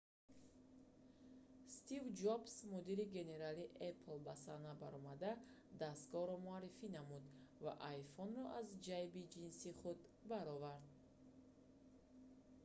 [1.77, 5.31] стив ҷобс мудири генералии apple ба саҳна баромада
[5.81, 7.23] дастгоҳро муаррифӣ намуд
[7.63, 9.97] ва iphone-ро аз ҷайби ҷинси худ
[10.31, 10.85] баровард